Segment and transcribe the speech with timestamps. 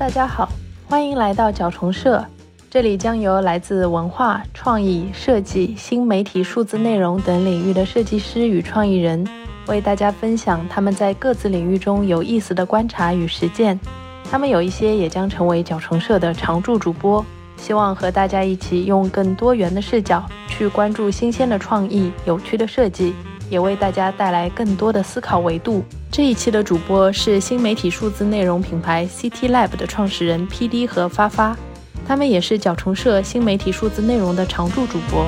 [0.00, 0.48] 大家好，
[0.88, 2.24] 欢迎来到角虫社，
[2.70, 9.28] 这里将由来自文化创意、设计、新媒体、数字内容等领域的设计师与创意人，
[9.66, 13.78] 为大家分享他们在各自领域中有意思的观察与实践。
[14.24, 17.22] 他们有一些也将成为角虫社的常驻主播，
[17.58, 23.14] 希望和大家一起用更多元的视角去关注新鲜的创意、有趣的设计。
[23.50, 25.84] 也为大家带来更多的思考维度。
[26.10, 31.56] 这一期的主播是新媒体数字内容品牌 CT Lab 的创始人 PD 和发发，
[32.06, 35.26] 他们也是角虫社新媒体数字内容的常驻主播。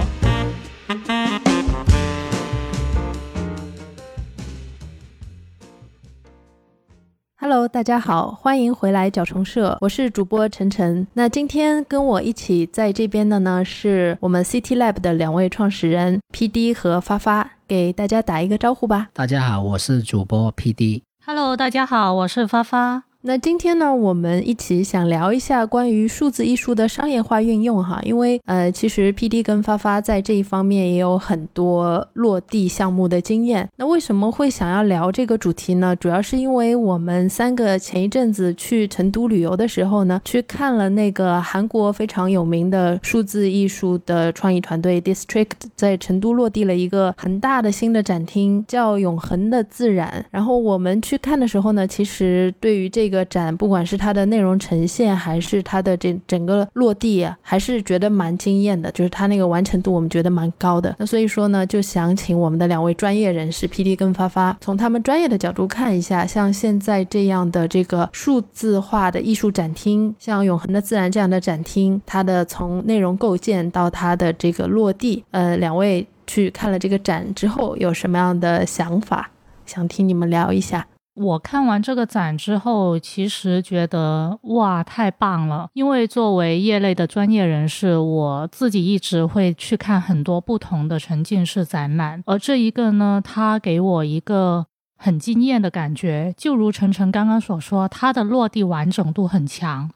[7.52, 11.06] Hello，大家好，欢迎回来角虫社，我是主播晨晨。
[11.12, 19.09] 那今天跟我一起在这边的呢，是我们 CT Lab 的两位创始人 PD 和发发，给大家打一个招呼吧。
[19.12, 21.02] 大家好，我是主播 PD。
[21.27, 23.02] Hello，大家好，我是发发。
[23.24, 33.68] 那今天呢，我们一起想聊一下关于数字艺术的商业化运用哈，因为呃，其实 P D 跟发发在这一方面也有很多落地项目的经验。
[33.76, 35.95] 那为什么会想要聊这个主题呢？
[35.95, 50.26] 主要是因为我们三个前一阵子去成都旅游的时候呢，去看了那个韩国非常有名的数字艺术的创意团队 District 在成都落地了一个很大的新的展厅，叫永恒的自然。
[50.32, 58.91] 然后我们去看的时候呢，其实对于这个个展，不管是它的内容呈现，还是它的这整个落地，还是觉得蛮惊艳的。
[58.91, 60.96] 就是它那个完成度，我们觉得蛮高的。
[60.99, 79.31] 那所以说呢，就想请我们的两位专业人士 PD 跟发发，从他们专业的角度看一下，像现在这样的这个数字化的艺术展厅，像永恒的自然这样的展厅，它的从内容构建到它的这个落地，呃，两位去看了这个展之后，有什么样的想法？
[79.66, 80.87] 想听你们聊一下。
[81.15, 85.69] 我看完这个展之后，其实觉得哇，太棒了！
[85.75, 94.66] 因为作为业内的专业人士，我自己一直会去看很多不同的沉浸式展览，而这一个呢，它给我一个
[94.97, 96.32] 很惊艳的感觉。
[96.36, 99.91] 就如晨晨刚刚所说，它的落地完整度很强。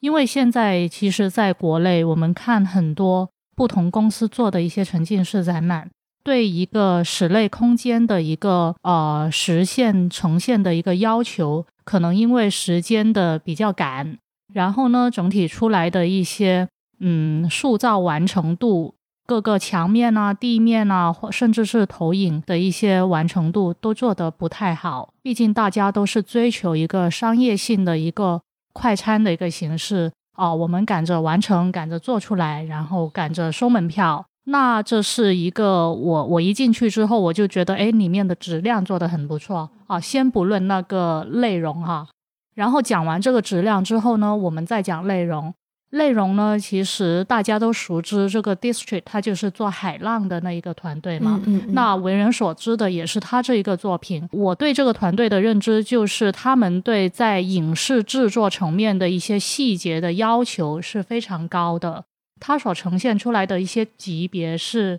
[0.00, 5.90] 因为现在其实在国内，我们看很多不同公司做的一些沉浸式展览。
[6.28, 14.18] 对一个室内空间的一个呃实现呈现的一个要求，可能因为时间的比较赶，
[14.52, 16.68] 然后呢，整体出来的一些
[17.00, 18.94] 嗯塑造完成度，
[19.26, 25.14] 各个墙面啊、地面啊，或甚至是投影的一些完成度都做得不太好。
[25.22, 28.42] 毕竟大家都是追求一个商业性的一个
[28.74, 34.26] 快餐的一个形式哦，我们赶着完成，赶着做出来，然后赶着收门票。
[34.48, 42.06] 那这是一个我我一进去之后我就觉得哎里面的质量做得很不错啊，先不论那个内容哈，
[42.54, 45.54] 然后讲完这个质量之后呢，我们再讲内容。
[45.90, 51.40] 内容呢，其实大家都熟知这个 District，它就是做海浪的那一个团队嘛。
[51.46, 51.72] 嗯嗯。
[51.72, 54.28] 那为人所知的也是他这一个作品。
[54.30, 62.04] 我对这个团队的认知就是他们对在影视制作层面的一些细节的要求是非常高的。
[62.40, 64.98] 它所呈现出来的一些级别是，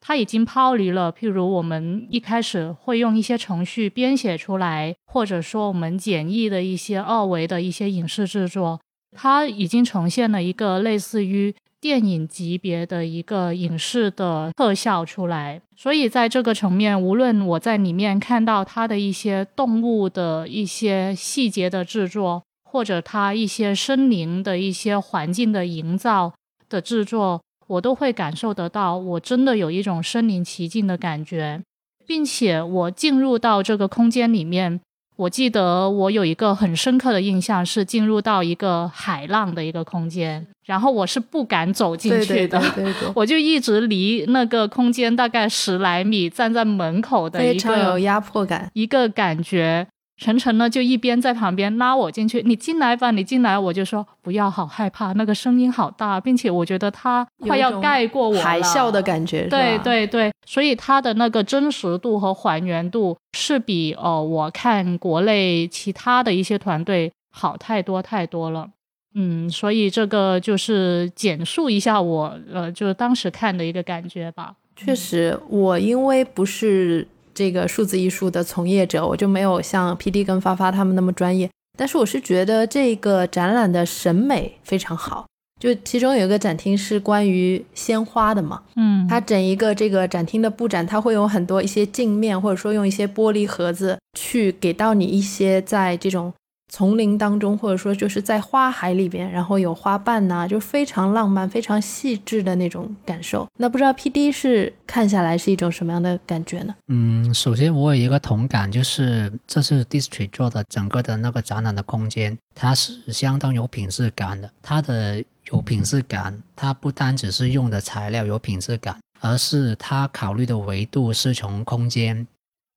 [0.00, 8.80] 它已经抛离了，譬如我们一开始会用一些程序编写出来，或者说我们简易的一些二维的一些影视制作，
[9.16, 15.60] 它已经呈现了一个类似于电影级别的一个影视的特效出来。
[15.76, 26.32] 所以在这个层面，无论我在里面看到它的一些动物的一些细节的制作，或者它一些森林的一些环境的营造。
[26.68, 31.60] 的制作，我都会感受得到，我真的有一种身临其境的感觉，
[32.06, 34.80] 并且我进入到这个空间里面，
[35.16, 42.62] 我记得我有一个很深刻的印象是进入到一个海浪的一个空间，然后我是不敢走进去的，
[43.14, 49.86] 我就一直离那个空间大概十来米，站在门口的一个有压迫感一个感觉。
[50.18, 68.68] 晨晨呢，就一边在旁边拉我进去，你进来吧，你进来，我就说不要，好害怕，那个声音好大，并且我觉得他快要盖过我海啸的感觉，对对对，所以它的那个真实度和还原度是比哦，我看国内其他的一些团队好太多太多了，
[69.14, 74.54] 嗯，所以这个就是简述一下我呃，就是当时看的一个感觉吧。
[74.74, 77.06] 确实，我因为不是。
[77.38, 81.48] 这个数字艺术的从业者，我就没有像 P D 跟发发他们那么专业，
[81.78, 85.24] 但是我是觉得这个展览的审美非常好。
[85.60, 96.32] 就其中有一个展厅是关于鲜花的嘛，嗯，它整一个这个展厅的布展，它会有很多一些镜面，或者说用一些玻璃盒子去给到你一些在这种
[96.68, 103.46] 丛林当中，或者说就是在花海里边，然后有花瓣呐，就非常浪漫、非常细致的那种感受。
[103.58, 106.74] 那不知道 P D 是看下来是一种什么样的感觉呢？
[106.88, 114.50] 嗯，首先我有一个同感，就是这是 District 做的整个的那个展览的空间，它是相当有品质感的。
[114.62, 122.26] 它的有品质感，它不单只是用的材料有品质感，而是它考虑的维度是从空间，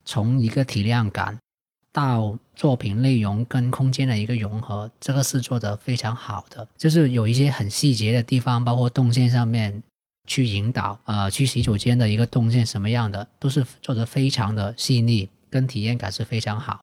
[0.05, 1.37] 从一个体量感。
[1.93, 6.67] 到作品内容跟空间的一个融合，这个是做的非常好的。
[6.77, 9.83] 就是有一些很细节的地方，包括动线上面
[10.27, 16.79] 去引导，呃，去洗手间的一个动线什么样的，都是做得非常的细腻，跟体验感是非常好。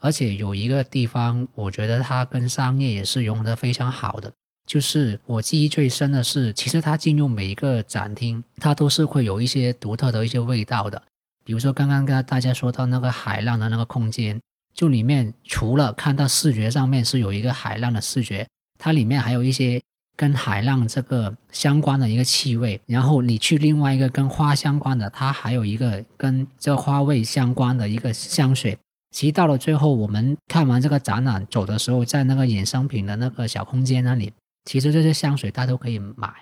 [0.00, 4.30] 而且有一个地方，我觉得它跟商业也是融合得非常好的。
[4.66, 11.02] 就是我记忆最深的是，其实它进入每一个展厅，它都是会有一些独特的一些味道的。
[11.44, 14.38] 比如说刚刚跟大家说到那个海浪的那个空间。
[14.74, 18.46] 就里面除了看到视觉上面是有一个海浪的视觉，
[18.78, 19.80] 它里面还有一些
[20.16, 22.80] 跟海浪这个相关的一个气味。
[22.86, 28.78] 然后你去另外一个跟花相关的，它还有一个跟这花味相关的一个香水。
[29.10, 34.32] 其实到了最后，我们看完这个展览走的时候，在那个衍生品的那个小空间那里，
[34.64, 36.32] 其实这些香水大家都可以买。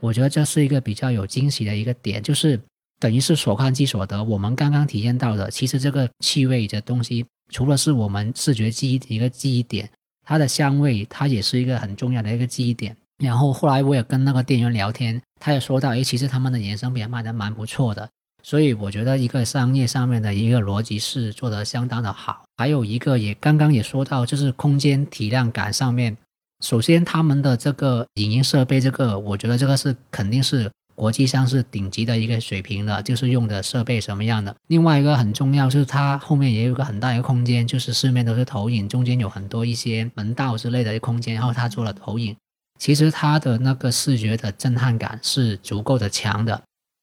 [0.00, 2.60] 我觉得这是一个比较有惊喜的一个点，就是
[3.00, 4.22] 等于是所看即所得。
[4.22, 7.26] 我们刚刚体验到的，其实这个气味的东西。
[7.52, 9.88] 除了是我们视觉记忆的一个记忆点，
[10.26, 12.96] 它的香味它也是一个很重要的一个记忆点。
[13.22, 18.08] 然后后来我也跟那个店员聊天，他也说到，哎，其实他们的衍生品卖的蛮不错的。
[18.42, 22.42] 所以我觉得一个商业上面的一个逻辑是做的相当的好。
[22.56, 26.16] 还有一个也刚刚也说到，就是空间体量感上面，
[26.64, 30.68] 首先他们的这个影音设备，这个我觉得这个是肯定是。
[30.94, 34.54] 国际上是顶级的一个水平了，就是用的设备什么样的。
[34.68, 42.36] 另外一个很重要是它后面也有个很大一个空间，就是四面都是投影，中间有很多一些门道之类的空间，然后它做了投影。
[42.78, 46.60] 其实它的那个视觉的震撼感是足够的强的，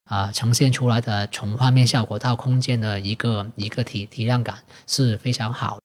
[0.09, 4.57] 啊，呈现出来的从画面效果到空间的一个一个体体量感
[4.87, 5.79] 是非常好。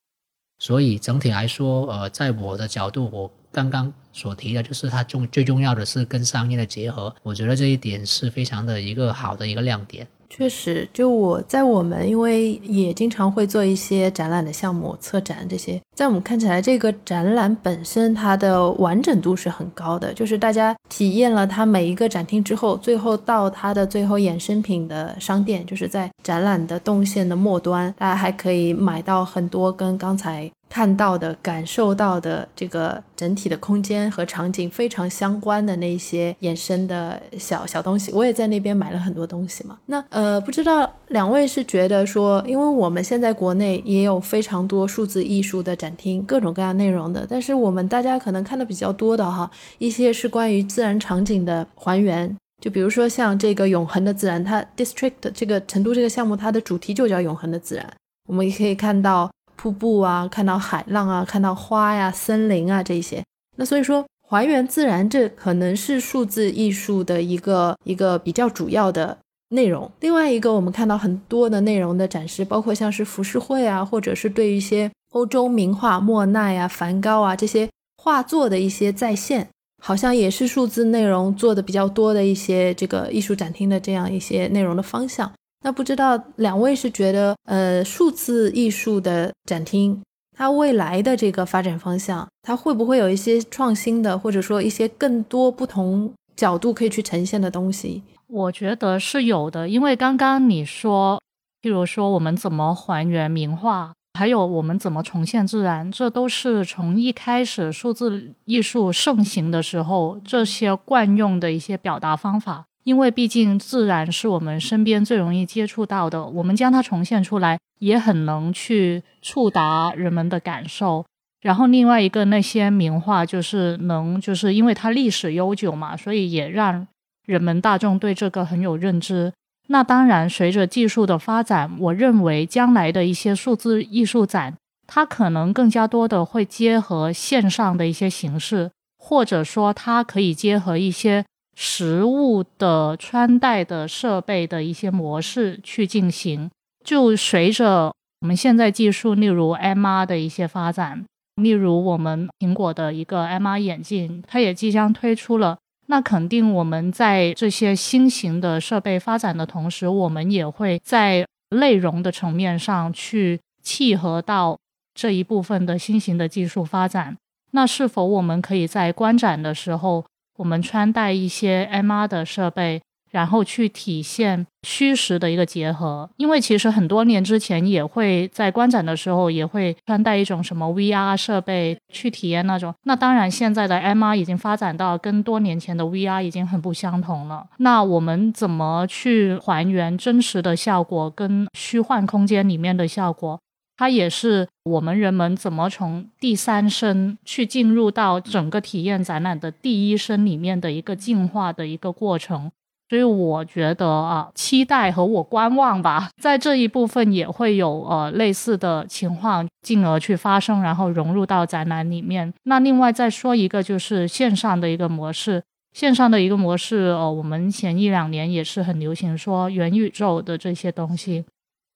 [0.65, 3.31] 所以整体来说，呃，在我的角度，我。
[3.53, 10.05] 刚刚所提的就是它重最重要的是跟商业的结合，我觉得这一点是非常的一个好的一个亮点。
[10.37, 20.13] 确实，就我在我们因为也经常会做一些展览的项目、策展这些，在我们看起来，这个展览本身它的完整度是很高的。
[20.13, 30.51] 就是大家体验了它每一个展厅之后，最后到它的最后衍生品的商店，就是在展览的动线的末端，大家还可以买到很多跟刚才。
[30.75, 39.79] 看到的、感受到的这个整体的空间和场景非常相关的那些衍生的小小东西，我也在那边买了很多东西嘛。
[39.87, 49.49] 那呃，不知道两位是觉得说，因为我们现在国内也有非常多数字艺术的展厅，各种各样内容的，但是我们大家可能看的比较多的哈，
[49.79, 57.89] 一些是关于自然场景的还原，就比如说像这个永恒的自然，它 District 这个成都这个项目，它的主题就叫永恒的自然，
[58.29, 59.31] 我们也可以看到。
[59.65, 63.25] 瀑布啊，看到海浪啊，看到花呀、森林啊这些，
[63.57, 69.17] 那所以说还原自然，这可能是数字艺术的一个一个比较主要的
[69.49, 69.91] 内容。
[70.01, 77.67] 另外一个，我们看到很多的内容的展示，包括像是浮世绘啊，或者是对一些欧洲名画莫奈啊、梵高啊这些
[77.97, 79.49] 画作的一些再现，
[79.83, 85.33] 好像也是数字内容做的比较多的一些这个艺术展厅的这样一些内容的方向。
[85.65, 89.99] 那不知道两位是觉得，呃，数字艺术的展厅，
[90.37, 98.03] 它未来的这个发展方向，它会不会有一些创新的，或者说一些更多不同角度可以去呈现的东西？
[98.27, 101.19] 我觉得是有的，因为刚刚你说，
[101.63, 112.67] 譬如说我们怎么还原名画，还有我们怎么重现自然，这都是从一开始数字艺术盛行的时候，这些惯用的一些表达方法。
[112.85, 121.05] 因为毕竟自然是我们身边最容易接触到的，我们将它重现出来，也很能去触达人们的感受。
[121.41, 126.87] 然后另外一个那些名画，就是能，就是因为它历史悠久嘛，所以也让
[127.27, 129.33] 人们大众对这个很有认知。
[129.69, 134.55] 那当然，随着技术的发展，我认为将来的一些数字艺术展，
[134.87, 141.25] 它可能更加多的会结合线上的一些形式，或者说它可以结合一些。
[141.55, 146.51] 实物的穿戴的设备的一些模式去进行，
[146.85, 151.05] 就随着我们现在技术，例如 MR 的一些发展，
[151.37, 155.59] 例如我们苹果的一个 MR 眼镜，它也即将推出了。
[155.87, 164.59] 那肯定我们在这些新型的设备发展的同时，我们也会在内容的层面上去契合到
[164.95, 167.17] 这一部分的新型的技术发展。
[167.51, 170.05] 那是否我们可以在观展的时候，
[170.37, 172.81] 我们穿戴一些 MR 的设备？
[173.11, 182.75] 然后去体现虚实的一个结合，因为其实很多年之前也会在观展的时候也会穿戴一种什么 VR 设备去体验那种。
[182.83, 187.47] 那当然，现在的 MR 已经发展到跟多年前的 VR 已经很不相同了。
[187.59, 193.39] 那我们怎么去还原真实的效果跟虚幻空间里面的效果？
[193.77, 202.51] 它也是我们人们怎么从第三身去进入到整个体验展览的第一身里面的一个进化的一个过程。
[202.91, 212.33] 所以我觉得啊，期待和我观望吧，在这一部分也会有呃类似的情况，进而去发生，然后融入到展览里面。
[212.45, 221.25] 那另外再说一个，就是线上的一个模式，线上的一个模式，呃，我们前一两年也是很流行说元宇宙的这些东西。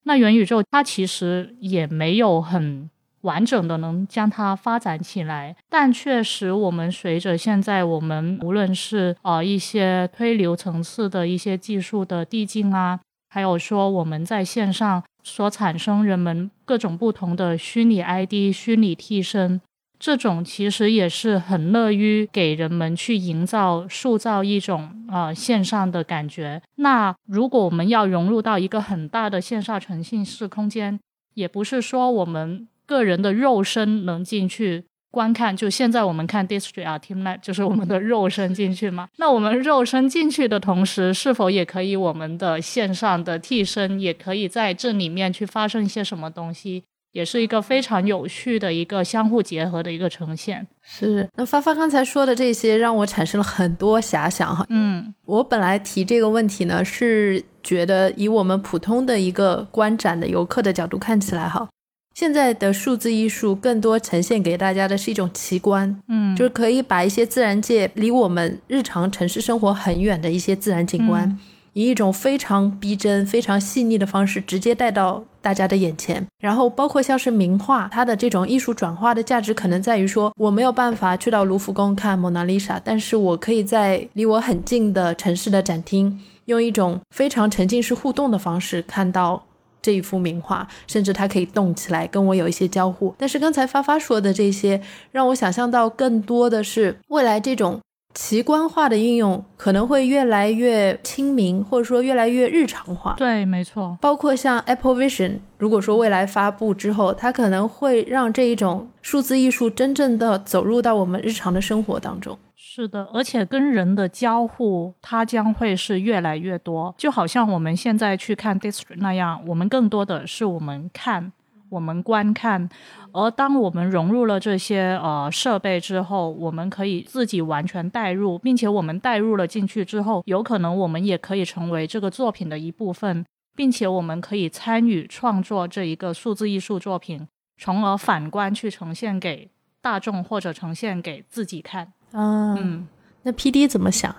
[0.05, 2.91] 那元宇宙它其实也没有很。
[3.23, 19.61] 完整的能将它发展起来，但确实，我们随着现在我们无论是呃一些推流层次的一些技术的递进啊，还有说我们在线上所产生人们各种不同的虚拟 ID、虚拟替身，
[19.99, 26.63] 这种其实也是很乐于给人们去营造、塑造一种呃线上的感觉。
[26.77, 30.99] 那如果我们要融入到一个很大的线上沉浸式空间，
[31.35, 32.67] 也不是说我们。
[32.89, 39.07] 个人的肉身能进去观看，就现在我们看 District 啊，Team Lab 就是我们的肉身进去嘛。
[39.19, 46.83] 那我们肉身进去的同时，是否也可以我们的线上的替身也可以在这里面去发生一些什么东西，
[47.19, 50.65] 也是一个非常有趣的一个相互结合的一个呈现。
[50.81, 54.65] 是，那发发刚才说的这些让我产生了很多遐想哈。
[54.69, 61.69] 嗯，我本来提这个问题呢，是觉得以我们普通的一个观展的游客的角度看起来哈。
[62.15, 71.39] 现在的数字艺术更多呈现给大家的是一种奇观，嗯，就是可以把一些自然界离我们日常城市生活很远的一些自然景观，
[71.79, 76.27] 以一种非常逼真、非常细腻的方式直接带到大家的眼前。
[76.41, 89.45] 然后包括像是名画，它的这种艺术转化的价值可能在于说，我没有办法去到卢浮宫看蒙娜丽莎，但是我可以在离我很近的城市的展厅，用一种非常沉浸式互动的方式看到。
[89.81, 93.15] 这一幅名画，甚至它可以动起来，跟我有一些交互。
[93.17, 94.83] 但是刚才发发说的这些，
[95.13, 97.81] 让我想象到更多的是未来这种
[98.21, 103.15] 奇观化的应用可能会越来越亲民，或者说越来越日常化。
[103.17, 103.97] 对，没错。
[104.01, 112.37] 包括像 Apple Vision，如果说未来发布之后，它可能会让这一种数字艺术真正的走入到我们日常的生活当中。
[112.57, 116.93] 是的，而且跟人的交互，它将会是越来越多。
[116.99, 121.33] 就好像我们现在去看 District 那样，我们更多的是我们看，
[121.71, 122.69] 我们观看。
[123.13, 133.25] 而当我们融入了这些呃设备之后，我们可以自己完全带入，并且我们带入了进去之后，有可能我们也可以成为这个作品的一部分，
[133.57, 141.93] 并且我们可以参与创作这一个数字艺术作品，从而反观去呈现给大众或者呈现给自己看。
[142.13, 142.87] 嗯，
[143.23, 144.15] 那 P D 怎么想？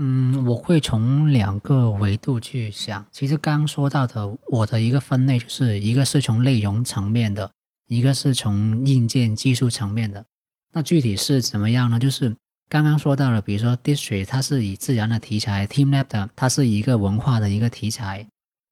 [0.00, 3.04] 嗯，我会从两个维度去想。
[3.10, 7.50] 其实刚说到的，我的一个分类就是一个是从内容层面的，
[7.88, 10.24] 一个是从硬件技术层面的。
[10.72, 11.98] 那具体是怎么样呢？
[11.98, 12.36] 就是
[12.68, 18.24] 刚刚说到了，比如说 District，它是以自然的题材；Team Lab 的，它是一个文化的一个题材。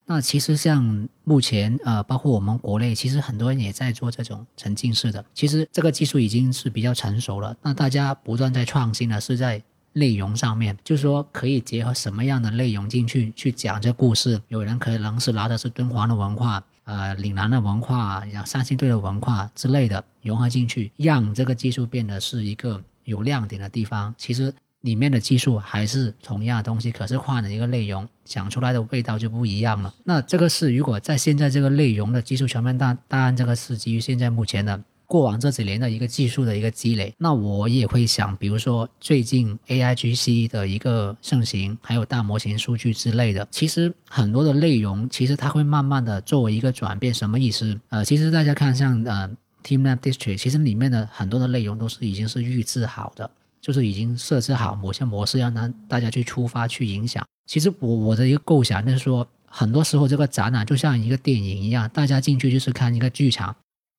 [0.05, 5.25] 那其实像目前呃，包括我们国内，其实很多人也在做这种沉浸式的。
[5.33, 7.53] 其实这个技术已经是比较成熟了。
[7.61, 9.61] 那大家不断在创新的是在
[9.93, 14.41] 内容上面，就是说可以结合什么样的内容进去去讲这故事。
[14.47, 24.13] 有人可能是拿的是敦煌的文化，呃，岭南的文化，像三星堆的文化之类的融合进去，让这个技术变得是一个有亮点的地方。
[24.17, 24.53] 其实。
[24.81, 29.93] 里面的技术还是同样的东西，可是换了一个内容，讲出来的味道就不一样了。
[30.03, 37.11] 那这个是如果在现在这个内容的技术全面，大当然这个是基于现在目前的过往这几年的一个技术的一个积累。
[37.17, 47.11] 那我也会想，比如说最近 A I G C 的一个盛行，还有大模型数据之类的，其实很多的内容其实它会慢慢的作为一个转变。
[47.11, 47.79] 什么意思？
[47.89, 49.27] 呃，其实大家看像呃
[49.63, 53.31] Team Lab District，其实里面的很多的内容都是已经是预制好的。
[53.59, 57.25] 就是已经设置好某些模式，让它大家去出发去影响。
[57.47, 63.53] 其实我我的一个构想就是说，很多时候这个展览就像一个电影一样，大家进去就是看一个剧场。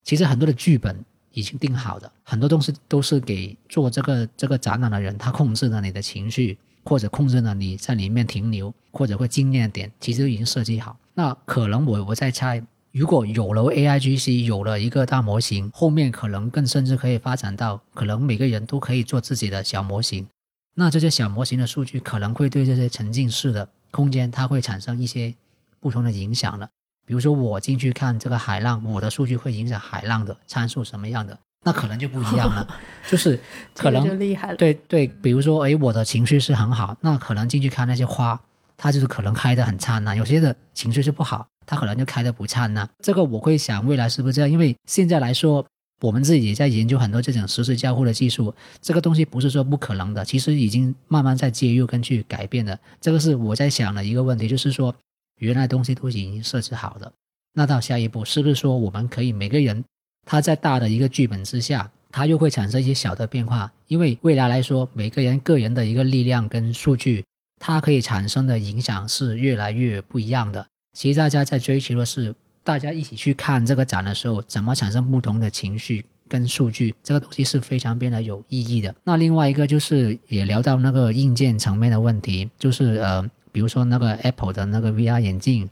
[0.09, 10.97] 其实很多的剧本已经定好的，很多东西都是给做这个这个展览的人，他控制了你的情绪，或者控制了你在里面停留，或者会惊艳点，其实已经设计好。
[11.13, 12.59] 那可能我我在猜，
[12.91, 20.25] 如果有了 AIGC，有了一个大模型，后面可能更甚至可以发展到，可能每个人都可以做自己的小模型。
[20.73, 25.35] 那这些小模型的数据可能会对这些沉浸式的空间，它会产生一些
[25.79, 26.67] 不同的影响了。
[27.09, 31.35] 比如说我进去看这个海浪，我的数据会影响海浪的参数什么样的，
[31.65, 32.67] 那可能就不一样了。
[33.09, 33.39] 就是
[33.73, 34.55] 可能就厉害了。
[34.57, 38.39] 对对，比如说，哎，我的情绪是很好，那可能进去看那些花，
[38.77, 42.87] 它就是可能开的很灿烂；有些的情绪是不好，它可能就开的不灿烂。
[43.03, 44.51] 这个我会想，未来是不是这样？
[44.51, 45.65] 因为现在来说，
[46.01, 52.79] 我们自己也在研究很多这种实时交互的技术，这个东西不是说不可能的，其实已经慢慢在介入跟去改变的。
[53.01, 54.93] 这个是我在想的一个问题，就是说，
[55.39, 57.11] 原来东西都已经设置好的，
[57.53, 59.83] 那到下一步是不是说我们可以每个人
[60.25, 61.91] 他在大的一个剧本之下？
[62.11, 67.23] 他又会产生一些小的变化，因为未来来说，每个人个人的一个力量跟数据，
[67.59, 70.65] 它可以产生的影响是越来越不一样的。
[70.97, 78.95] 其实大家在追求的是，大家一起去看这个展的时候，怎么产生不同的情绪跟数据，这个东西是非常变得有意义的。
[79.03, 83.23] 那另外一个就是也聊到那个硬件层面的问题，就是呃，
[83.59, 85.69] 比如说那个 Apple 的那个 VR 眼镜，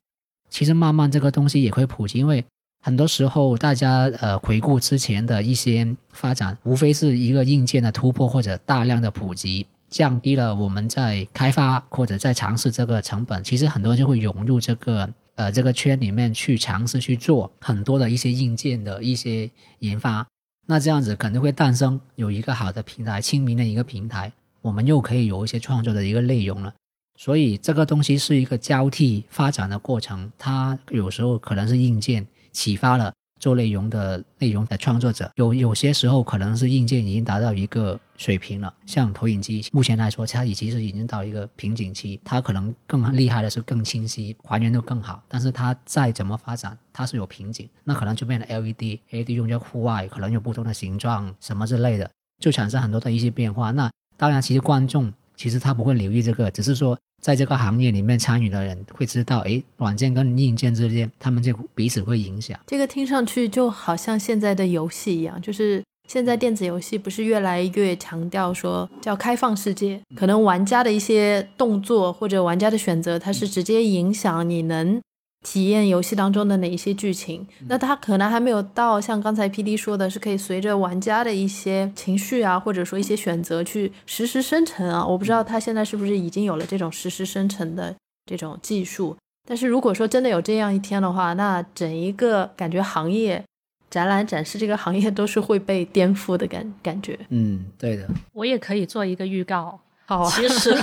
[0.50, 2.44] 其实慢慢这个东西也会普及，因为。
[2.84, 13.44] 很多时候，大家呃回顾之前的一些发展，无非是一个硬件的突破或者大量的普及，降低了我们在开发或者在尝试这个成本。
[13.44, 20.26] 其实很多人就会融入这个呃这个圈里面去尝试去做很多的一些硬件的一些研发。
[20.68, 26.74] 那这样子肯定会诞生有一个好的平台，亲民的一个平台，我们又可以有一些创作的一个内容了。
[27.18, 32.26] 所以这个东西是一个交替发展的过程，它有时候可能是硬件。
[32.54, 53.70] 启发了做内容的内容的创作者，有有些时候可能是硬件已经达到一个水平了，像投影机，目前来说它已经是已经到一个瓶颈期，它可能更厉害的是更清晰，还原度更好，但是它再怎么发展，它是有瓶颈，那可能就变成 LED，LED 用在户外，可能有不同的形状什么之类的，就产生很多的一些变化。
[53.70, 56.98] 那当然，其实观众其实他不会留意这个，只是说。
[57.20, 62.58] 在这个行业里面参与的人会知道，哎，软件跟硬件之间，他们就彼此会影响。
[62.68, 75.02] 这个听上去就好像现在的游戏一样，就是现在电子游戏不是越来越强调说叫开放世界，可能玩家的一些动作或者玩家的选择，它是直接影响你能。
[75.50, 77.48] 体验游戏当中的哪一些剧情？
[77.70, 85.08] 那它可能还没有到像刚才 P D 说的，是可以随着玩家的一些情绪啊，或者说一些选择去实时生成啊。
[85.08, 89.16] 我不知道它现在是不是已经有了这种实时生成的这种技术。
[89.48, 93.42] 但是如果说真的有这样一天的话，那整一个感觉行业
[93.90, 97.18] 展览展示这个行业都是会被颠覆的感感觉。
[97.30, 98.06] 嗯，对的。
[98.34, 99.80] 我也可以做一个预告。
[100.08, 100.74] 好， 其实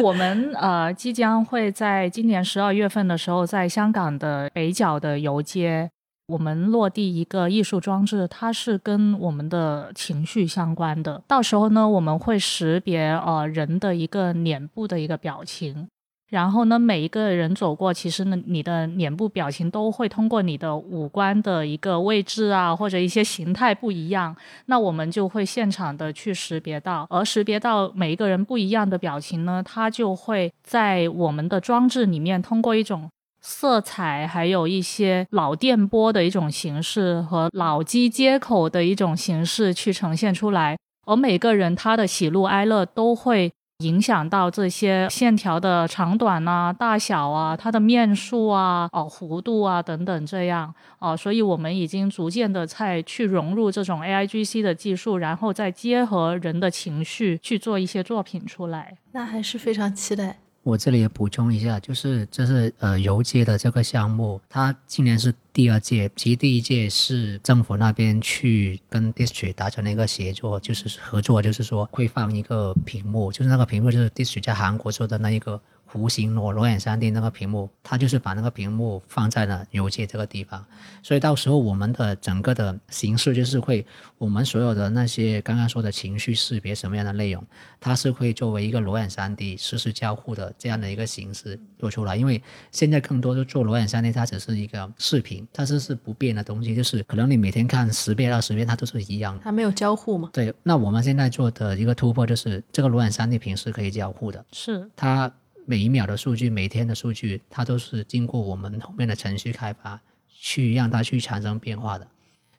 [0.00, 5.90] 我们呃即将会在今年十二月份的时候，在香港的北角的游街，
[6.28, 11.20] 我们落地一个艺术装置，它是跟我们的情绪相关的。
[11.26, 15.88] 到时候呢，我们会识别呃人的一个脸部的一个表情。
[16.30, 24.34] 然后呢，每一个人走过，其实呢，你的脸部表情都会通过你的五官的一个位置啊，或者一些形态不一样，
[24.66, 43.50] 那我们就会现场的去识别到，而识别到每一个人不一样的表情呢，它就会在我们的装置里面通过一种色彩，还有一些脑电波的一种形式和脑机接口的一种形式去呈现出来，而每个人他的喜怒哀乐都会。
[43.80, 58.98] 影响到这些线条的长短啊、大小啊、它的面数啊、哦弧度啊等等这样哦，所以我们已经逐渐的在去融入这种 A I G C 的技术，然后再结合人的情绪去做一些作品出来。
[59.12, 60.38] 那还是非常期待。
[60.62, 75.60] 我这里也补充一下，就是这是呃游街的这个项目，它今年是第二届，其实第一届是政府那边去跟 District 达成了一个协作，就是合作，就是说会放一个屏幕，就是那个屏幕就是 District 在韩国做的那一个。
[75.92, 80.64] 弧形裸裸眼三 D 那个屏幕，它就是把那个屏幕放在了游街这个地方，
[81.02, 83.84] 所以到时候我们的整个的形式就是会，
[84.16, 87.44] 我们所有的那些刚刚说的情绪识别什么样的内容，
[87.80, 92.14] 它是会作为一个裸眼三 D 实时交互的这样的一个形式做出来。
[92.14, 99.42] 因为现在更多的做裸眼三 D，它只是一个视频，它是是不变的东西，就是可能你每天看十遍二十遍，它都是一样的。
[99.42, 100.30] 它没有交互吗？
[100.32, 105.32] 对，那我们现在做的一个突破就是这个裸眼三 D 屏是可以交互的，是它。
[105.70, 112.04] 每一秒的数据，每天的数据，它都是经过我们后面的程序开发，去让它去产生变化的。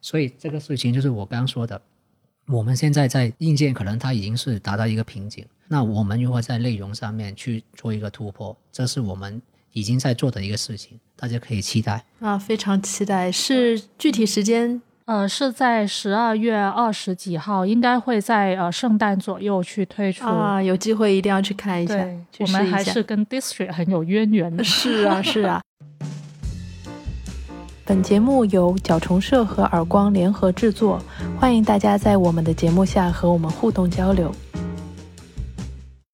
[0.00, 1.78] 所以这个事情就是我刚刚说的，
[2.46, 8.56] 我们现在在硬件可能它已经是达到一个瓶颈，那我们如何在内容上面去做一个突破？
[8.72, 9.42] 这是我们
[9.74, 13.30] 已经在做的一个事情，大家可以期待啊，非常期待。
[13.30, 14.80] 是具体时间？
[15.04, 20.62] 呃，是在十二月二十几号，应该会在呃圣诞左右去推出啊。
[20.62, 21.96] 有机会一定要去看一下。
[22.38, 24.62] 我们还是跟 District 很有渊源的。
[24.64, 25.60] 是啊，是啊。
[27.84, 31.02] 本节目由角虫社和耳光联合制作，
[31.38, 34.32] 欢迎大家在我们的节目下和我们互动交流。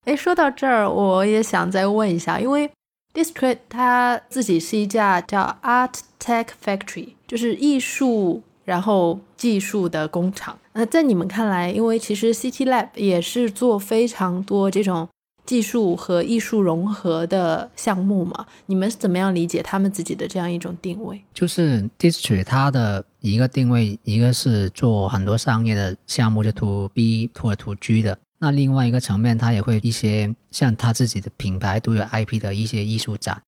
[0.06, 2.70] 哎，说到这儿，我也想再问一下，因为
[3.12, 10.58] District 它自己是一家叫 Art Tech Factory，就是艺术然后技术的工厂。
[10.74, 15.08] 那在你们看来，因为其实 CT Lab 也是做非常多这种。
[15.48, 21.18] 技术和艺术融合的项目嘛，你们是怎么样理解他们自己的这样一种定位？
[21.32, 28.18] 就是 District 它的一个定位，一个是做很多商业的项目，就 To B 或者 To G 的。
[28.38, 33.40] 那另外一个层面，它也会一些像它自己的品牌都有 IP 的一些艺术展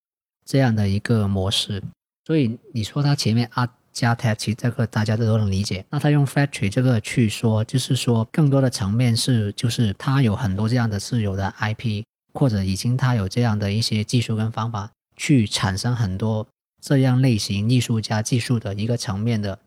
[0.47, 1.83] 这样的一个模式。
[2.25, 3.69] 所以你说它前面啊。
[3.93, 5.85] 加 tech，这个大家都都能理解。
[5.91, 16.47] 那他用 factory 这个去说，就是说更多的层面是，就是他有很多这样的自有的 IP，或者已经他有这样的一些技术跟方法，去产生很多
[16.81, 19.59] 这样类型艺术家技术的一个层面的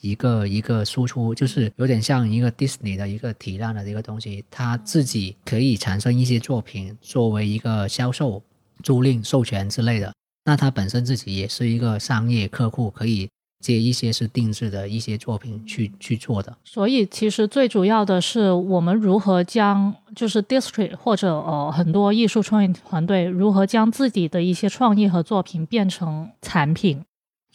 [0.00, 8.42] 一个一个输出，就是有点像一个 Disney 的一个体量的一个东西，他自己可以产生一些作品作为一个销售、
[8.82, 10.12] 租赁、授权之类的。
[10.44, 13.28] 那他本身自己也是一个商业客户，可以。
[13.60, 27.02] 接一些是定制的一些作品去去做的，所以其实最主要的是我们如何将就是 district 或者呃很多艺术创意团队如何将自己的一些创意和作品变成产品。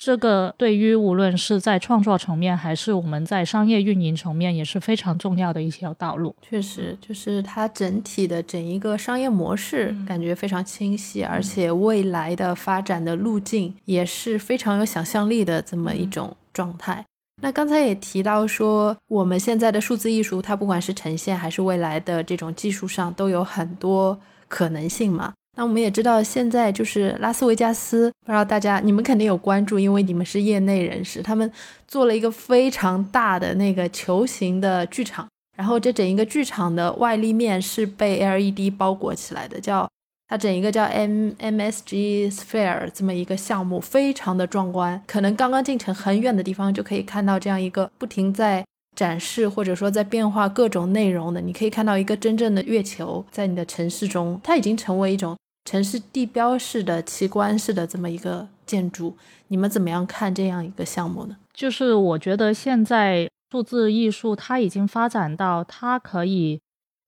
[0.05, 6.35] 这个对于无论是在创作层面，还是我们在商业运营层面，也是非常重要的一条道路。
[6.41, 17.05] 确实，就是它整体的整一个商业模式感觉非常清晰，而且未来的发展的路径也是非常有想象力的这么一种状态。
[17.41, 25.31] 那刚才也提到说，我们现在的数字艺术，它不管是呈现还是未来的这种技术上，都有很多可能性嘛。
[25.55, 31.21] 那我们也知道，现在就是拉斯维加斯，不知道大家你们肯定有关注，因为你们是业内人士。
[31.21, 31.51] 他们
[31.87, 39.87] 做了一个非常大的那个球形的剧场，然后这整一个剧场的外立面是被 LED 包裹起来的，叫
[40.27, 45.01] 它整一个叫 M MSG Sphere 这么一个项目，非常的壮观。
[45.05, 48.63] 可能刚刚进城很远的地方就可以看到这样一个不停在。
[48.95, 55.35] 展示或者说在变化各种内容的，你可以看到一个真正的月球在你的城市中，它已经成为一种
[55.65, 59.15] 城市地标式的奇观式的这么一个建筑。
[59.47, 61.37] 你们怎么样看这样一个项目呢？
[61.53, 66.59] 就是我觉得现在数字艺术它已经发展到它可以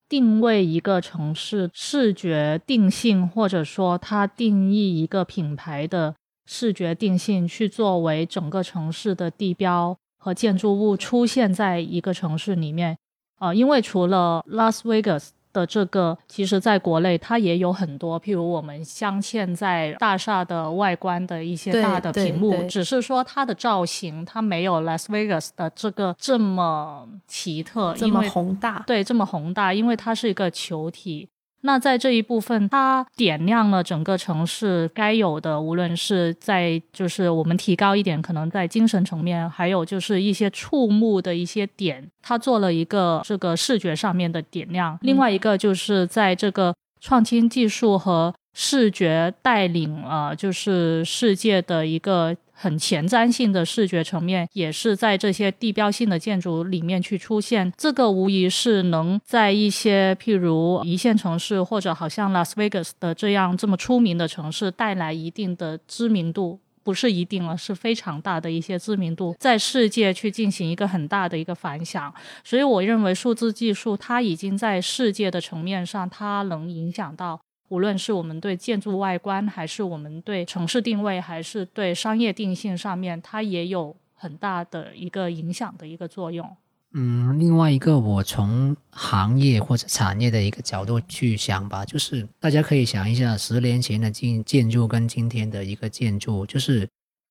[0.07, 6.15] 定位一个城市视觉定性，或者说它定义一个品牌的
[6.45, 9.97] 视觉定性，去作为整个城市的地标。
[10.17, 12.97] 和建筑物出现在一个城市里面，
[13.37, 31.29] 啊，因为除了拉斯维加斯的这个，其实在国内它也有很多，譬如我们镶嵌在大厦的外观的一些大的屏幕，只是说它的造型它没有 Las Vegas 的这个这么奇特，这么宏大，对，这么宏大，因为它是一个球体。
[31.65, 44.97] 那在这一部分，它点亮了整个城市该有的，无论是在就是我们提高一点，可能在精神层面，还有就是一些触目的一些点，它做了一个这个视觉上面的点亮。
[45.01, 52.35] 另外一个就是在这个创新技术和视觉带领啊，就是世界的一个。
[52.57, 57.71] 很前瞻性的视觉层面，也是在这些地标性的建筑里面去出现。
[57.77, 72.13] 这个无疑是能在一些譬如一线城市或者好像 Las Vegas 的这样这么出名的城市带来一定的知名度，不是一定了，是非常大的一些知名度，在世界去进行一个很大的一个反响。
[72.43, 77.41] 所以我认为数字技术它已经在世界的层面上，它能影响到。
[77.69, 86.47] 无论是我们对建筑外观，还是我们对城市定位，还是对商业定性上面，它也有很大的一个影响的一个作用。
[86.93, 96.87] 嗯，另外一个，我从行业或者产业的一个角度去想吧，就是大家可以想一下，十年前的建建筑跟今天的一个建筑，就是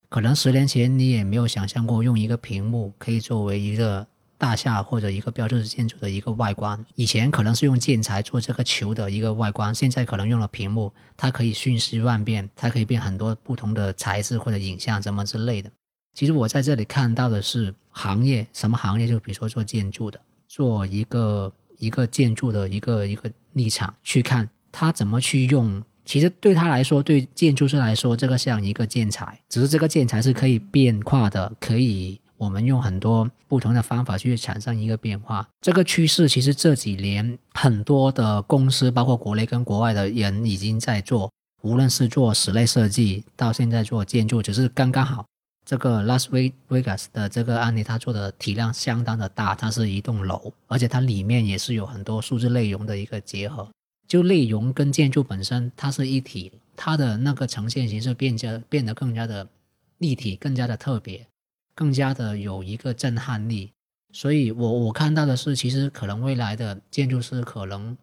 [0.08, 4.06] 可能十年前你也没有想象过用一个屏幕可以作为一个。
[4.44, 15.70] 大厦或者一个标志建筑的一个外观，以前可能是用建材做这个球的一个外观，现在可能用了屏幕，它可以瞬息万变，它可以变很多不同的材质或者影像什么之类的。
[16.12, 19.08] 其实我在这里看到的是行业，什么行业？
[19.08, 35.48] 就比如说做建筑的，做一个一个建筑的一个一个立场去看，它怎么去用其实对他来说，对建筑师来说，这个像一个建材，只是这个建材是可以变化的，可以我们用很多不同的方法去产生一个变化。
[35.60, 41.30] 这个趋势其实这几年很多的公司，包括国内跟国外的人已经在做，
[41.62, 45.24] 无论是做室内设计，到现在做建筑，只是刚刚好。
[45.64, 46.26] 这个 Las
[46.68, 53.66] Vegas 的这个案例，它做的体量相当的大，它是一栋楼，而且它里面也是有很多数字内容的一个结合。
[54.06, 59.48] 就内容跟建筑本身，它是一体，它的那个呈现形式变加变得更加的
[59.96, 61.26] 立体，更加的特别，
[61.74, 63.72] 更加的有一个震撼力。
[64.12, 67.96] 所以我我看到的是，其实可能未来的建筑师可能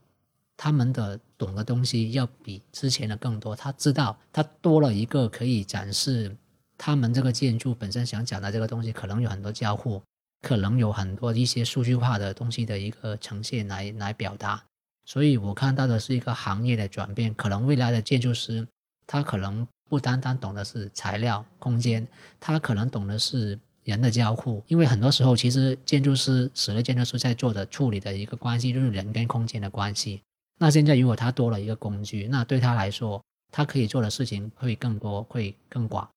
[0.57, 6.35] 他们的懂的东西要比之前的更多，他知道他多了一个可以展示
[6.77, 10.01] 他们这个建筑本身想讲的这个东西，可能有很多交互，
[10.41, 14.61] 可能有很多一些数据化的东西的一个呈现来来表达。
[15.05, 18.67] 所以我看到的是一个行业的转变，可能未来的建筑师，
[19.07, 22.07] 他可能不单单懂的是材料、空间，
[22.39, 24.63] 他可能懂的是人的交互。
[24.69, 30.21] 因为很多时候，其实建筑师、室内建筑师在做的处理的一个关系，就是人跟空间的关系。
[30.57, 36.07] 那现在如果他多了一个工具，那对他来说，他可以做的事情会更多，会更广。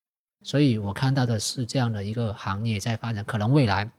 [0.45, 3.91] 所以我看到的是这样的一个行业在发展，可能未来。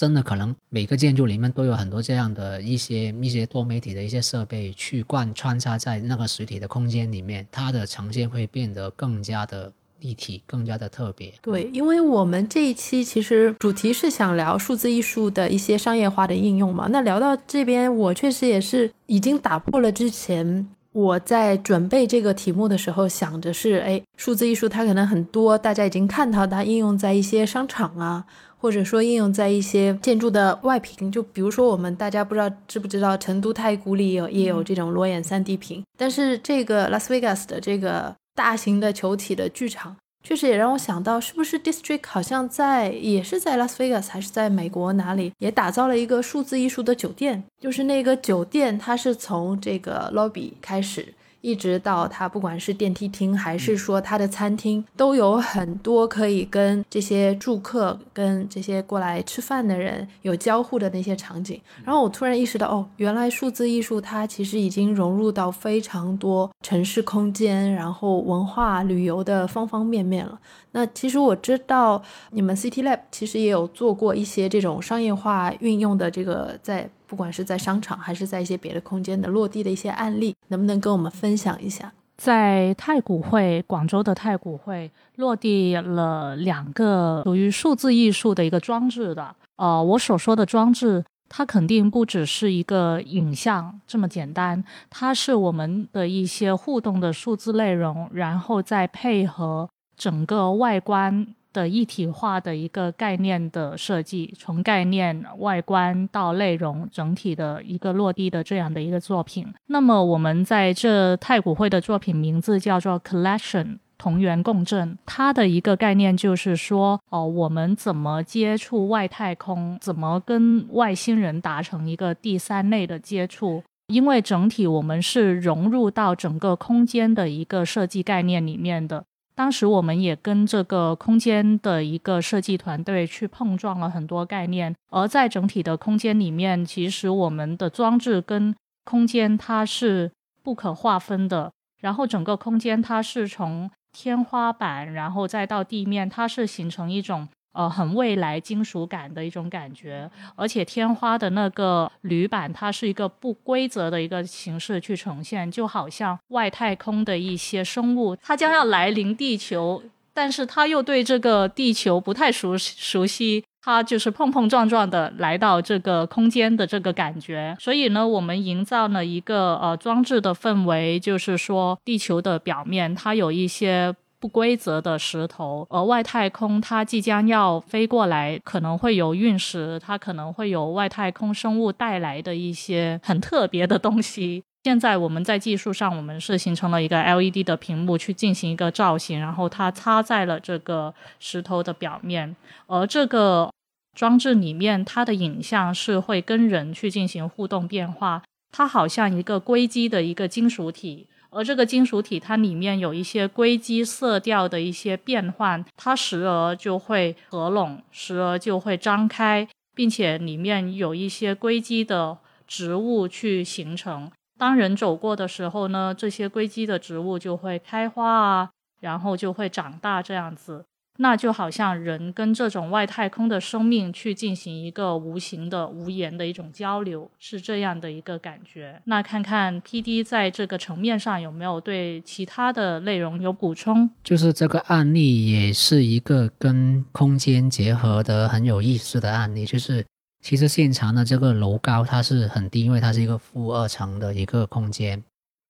[0.00, 11.30] 真的可能每个建筑里面都有很多这样的一些一些多媒体的一些设备去贯穿插在那个实体的空间里面，它的呈现会变得更加的立体，更加的特别。
[11.42, 16.88] 对，因为我们这一期其实主题是想聊数字艺术的一些商业化的应用嘛。
[16.90, 28.24] 那聊到这边，我确实也是已经打破了之前我在准备这个题目的时候想着是，哎，数字艺术它可能很多，大家已经看到它应用在一些商场啊。
[28.60, 51.14] 或者说应用在一些建筑的外屏，就比如说我们大家不知道知不知道，成都太古里有也有这种裸眼 3D 屏，但是这个 Las Vegas 的这个大型的球体的剧场，确实也让我想到，是不是 District 好像在也是在 Las Vegas 还是在美国哪里也打造了一个数字艺术的酒店，就是那个酒店它是从这个 lobby 开始。
[51.40, 61.60] 一直到它，不管是电梯厅还是说它的餐厅，都有很多可以跟这些住客、跟这些过来吃饭的人有交互的那些场景。
[61.84, 70.38] 然后我突然意识到，哦，原来数字艺术它其实已经融入到非常多城市空间、然后文化旅游的方方面面了。
[70.72, 72.00] 那其实我知道
[72.30, 76.88] 你们 City Lab 其实也有做过一些这种商业化运用的这个在。
[77.10, 81.92] 不管是在商场还是在一些别的空间的落地的一些案例，能不能跟我们分享一下？
[82.16, 89.34] 在太古汇，广州的太古汇落地了两个属于数字艺术的一个装置的。
[89.56, 101.26] 呃，我所说的装置，它肯定不只是一个影像这么简单，它是我们的一些互动的数字内容，然后再配合整个外观。
[101.52, 109.46] 的一体化的一个概念的设计，从概念、外观到内容，整体的一个落地的这样的一个作品。
[109.66, 123.62] 那么我们在这太古汇的作品名字叫做 Collection 同源共振，它的一个概念就是说，哦，我们怎么接触外太空，怎么跟外星人达成一个第三类的接触？
[123.88, 129.04] 因为整体我们是融入到整个空间的一个设计概念里面的。
[129.34, 140.10] 当时我们也跟这个空间的一个设计团队去碰撞了很多概念，而在整体的空间里面，其实我们的装置跟空间它是
[140.42, 147.28] 不可划分的，然后整个空间它是从天花板，然后再到地面，它是形成一种。
[147.52, 159.82] 呃，很未来金属感的一种感觉，而且天花的那个铝板，它是一个不规则的一个形式去呈现，就好像外太空的一些生物，它将要来临地球，
[160.14, 167.56] 但是它又对这个地球不太熟熟悉，它就是碰碰撞撞的来到这个空间的这个感觉。
[167.58, 173.92] 所以呢，我们营造了一个呃装置的氛围，就是说地球的表面它有一些。
[174.20, 184.44] 不规则的石头，而外太空它即将要飞过来，可能会有陨石，它可能会有外太空生物带来的一些很特别的东西。
[184.62, 193.50] 现在我们在技术上，我们是形成了一个 LED 的屏幕去进行一个造型，然后它插在了这个石头的表面，而这个
[193.96, 201.06] 装置里面它的影像是会跟人去进行互动变化，它好像一个硅基的一个金属体。
[201.30, 214.10] 而这个金属体，它里面有一些硅基色调的一些变换，它时而就会合拢，时而就会张开，并且里面有一些硅基的植物去形成。
[214.36, 220.64] 当人走过的时候呢，这些硅基的植物就会开花啊，然后就会长大这样子。
[221.02, 228.82] 那就好像人跟这种外太空的生命去进行一个无形的、无言的一种交流，是这样的一个感觉。
[228.84, 233.88] 那看看 P D 在这个层面上有没有对其他的内容有补充？
[234.04, 239.46] 就是这个案例也是一个跟空间结合的很有意思的案例。
[239.46, 239.82] 就是
[240.20, 245.02] 其实现场的这个楼高它是很低，因为它是一个负二层的一个空间，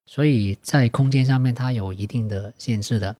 [0.07, 3.17] 所以在空间上面它有一定的限制的。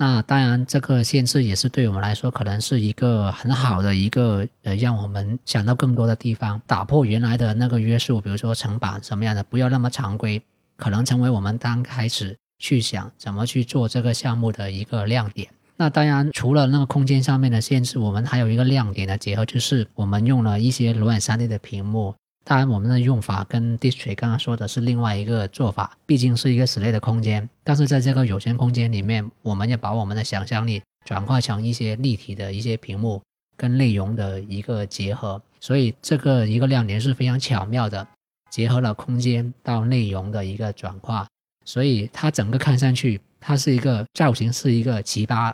[0.00, 10.40] 那当然，这个限制也是对我们来说，可能是一个很好的一个呃，让我们想到更多的地方，打破原来的那个约束，比如说层板什么样的，不要那么常规，
[10.76, 15.48] 可能成为我们刚开始去想怎么去做这个项目的一个亮点。
[15.76, 22.14] 那当然，除了那个空间上面的限制，我们还有一个亮点的结合，就是我们用了一些裸眼 3D 的屏幕。
[22.48, 27.46] 当然，我们的用法跟 District 刚刚说的是另外一个做法，毕竟是一个室内的空间。
[27.62, 33.20] 但是在这个有限空间里面，我们要把我们的想象力转化成一些立体的一些屏幕
[33.54, 38.08] 跟内容的一个结合，所以这个一个亮点是非常巧妙的，
[38.50, 41.28] 结合了空间到内容的一个转化，
[41.66, 45.52] 所以它整个看上去，它是一个造型是一个奇葩。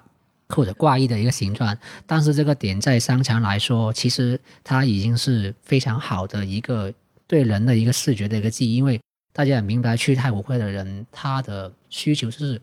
[0.48, 1.76] 或者怪异的一个形状，
[2.06, 6.92] 但是这个点在商场来说，其实它已经是非常好的一个
[7.26, 8.76] 对人的一个视觉的一个记忆。
[8.76, 9.00] 因为
[9.32, 12.60] 大家也明白，去太古汇的人，他的需求是，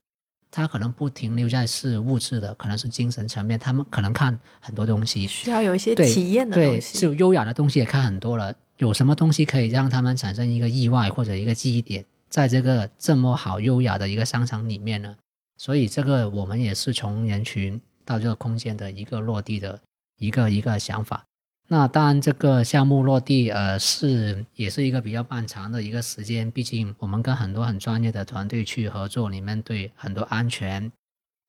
[0.49, 8.53] 他可能不停留在是物质的，可能是精神层面，他们可能看很多东西，需要有一些体验的东西，就优雅的东西也看很多了。
[8.77, 15.15] 有什么东西可以让他们产生一个意外或者一个记忆点，在这个这么好优雅的一个商场里面呢？
[15.61, 19.79] 所以这个我们也是从人群到这个空间的一个落地的
[20.17, 21.23] 一个一个想法。
[21.67, 30.91] 那当然，这个项目落地呃是也是一个比较漫长的一个时间，毕竟我们跟很多很专业的团队去合作，里面对很多安全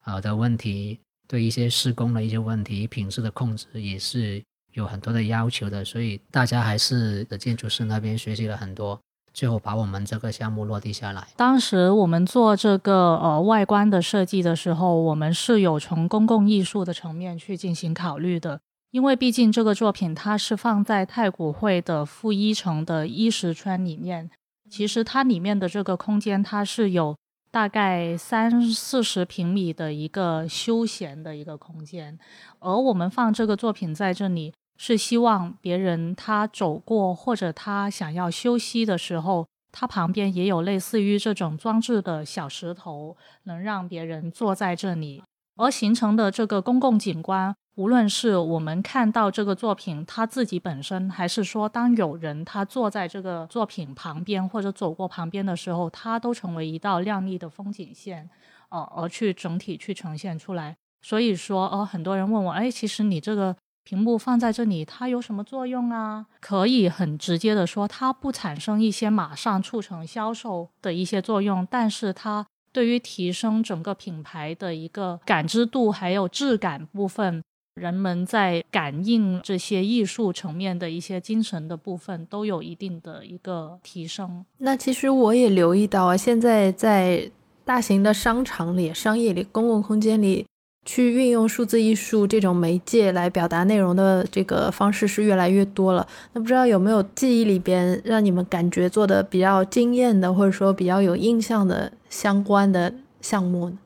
[0.03, 4.45] 啊的问题，对一些施工的一些问题、品质的控制也是
[4.75, 5.83] 有很多的要求的。
[5.83, 9.01] 所以大家还是的建筑师那边学习了很多。
[9.33, 11.27] 最后把我们这个项目落地下来。
[11.37, 24.31] 当时我们做这个呃外观的设计的时候，我们是有从公共艺术的层面去进行考虑的，因为毕竟这个作品它是放在太古汇的负一层的衣食圈里面，
[24.71, 27.17] 其实它里面的这个空间它是有
[27.51, 32.19] 大概三四十平米的一个休闲的一个空间，
[32.61, 34.53] 而我们放这个作品在这里。
[34.85, 45.23] 是希望别人他走过或者他想要休息的时候，他旁边也有类似于这种装置的小石头，能让别人坐在这里。
[45.55, 58.29] 而形成的这个公共景观，无论是我们看到这个作品它自己本身，还是说当有人他坐在这个作品旁边或者走过旁边的时候，它都成为一道亮丽的风景线，
[58.71, 60.77] 呃，而去整体去呈现出来。
[61.03, 63.55] 所以说，呃，很多人问我，哎，其实你这个。
[63.85, 66.27] 屏幕放在这里，它有什么作用啊？
[66.41, 77.43] 可以很直接的说，它不产生一些马上促成销售的一些作用，但是它对于提升整个品牌的一个感知度还有质感部分，
[77.75, 84.45] 人们在感应这些艺术层面的一些精神的部分，都有一定的一个提升。
[84.59, 87.31] 那其实我也留意到啊，现在在
[87.65, 90.47] 大型的商场里、商业里、公共空间里。
[90.85, 96.07] 去运用数字艺术这种媒介来表达内容的这个方式是越来越多了。
[96.33, 103.79] 那不知道有没有记忆里边让你们感觉做的比较惊艳的，或者说比较有印象的相关的项目呢？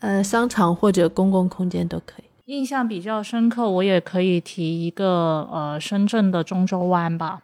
[0.00, 2.24] 呃，商场或者公共空间都可以。
[2.46, 7.42] 印象比较深刻，我也可以提一个呃，深圳的中洲湾吧。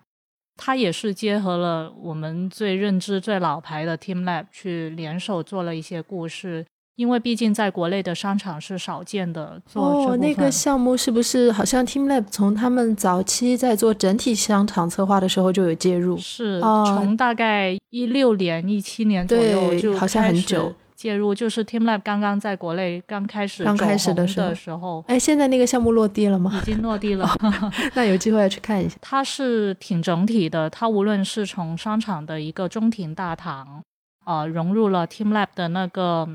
[0.56, 6.66] 它也是结合了我们最认知、最老牌的 Team Lab 去联手做了一些故事。
[6.98, 9.62] 因为毕竟在国内的商场是少见的。
[9.74, 16.18] 哦，那个项目是不是好像 Team Lab 从他们早期在做整体商场策划的时候就有介入？
[16.18, 25.04] 是，从大概一六年、一七年左右就好像很久介入，就是 Team Lab 刚刚在国内刚开始刚开始的时候。
[25.06, 26.60] 哎，现在那个项目落地了吗？
[26.60, 27.30] 已经落地了，
[27.94, 28.96] 那有机会要去看一下。
[29.00, 33.80] 它是挺整体的，它无论是从商场的一个中庭大堂，
[34.24, 36.28] 啊，融入了 Team Lab 的那个。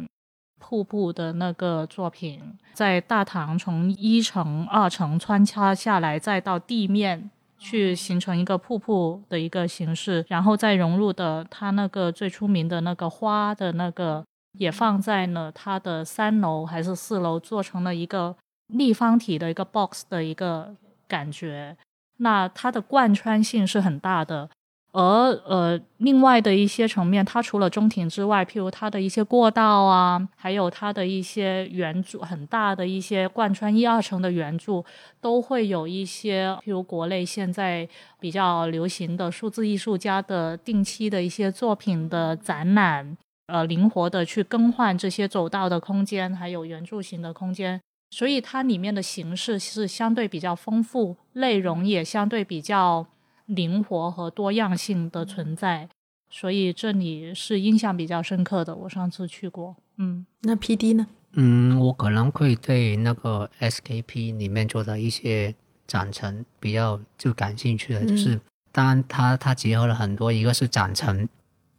[0.66, 2.42] 瀑布的那个作品，
[2.72, 14.24] 在大堂从一层、二层穿插下来，再到地面去形成一个瀑布的一个形式，然后再融入的它那个最出名的那个花的那个，
[14.58, 18.34] 也放在了它的三楼还是四楼，做成了一个
[18.68, 20.74] 立方体的一个 box 的一个
[21.10, 21.76] 感觉。
[22.18, 24.50] 那它的贯穿性是很大的。
[24.94, 25.02] 而
[25.48, 34.86] 呃，另外的一些层面，它除了中庭之外，譬如它的一些过道啊，还有它的一些圆柱，很大的一些贯穿一二层的圆柱，
[35.20, 37.90] 都会有一些譬如国内现在
[38.20, 43.18] 比较流行的数字艺术家的定期的一些作品的展览，
[43.48, 47.82] 呃，灵活的去更换这些走道的空间，还有圆柱形的空间，
[48.12, 53.08] 所以它里面的形式是相对比较丰富，内容也相对比较。
[53.46, 55.90] 灵活和多样性的存在，
[56.30, 58.74] 所以这里是印象比较深刻的。
[58.76, 61.08] 我上次去过，嗯，那 P D 呢？
[61.34, 65.54] 嗯，我可能会对那个 S K P 里面做的一些
[65.86, 68.40] 展陈比较就感兴趣的，就是
[68.72, 71.28] 当然它它结合了很多，一个是展陈，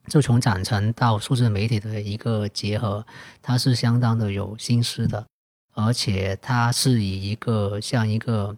[0.06, 3.06] 就从展陈到数字媒体的一个结合，
[3.40, 5.24] 它是相当的有心思的，
[5.72, 8.56] 而且它是以一个像一个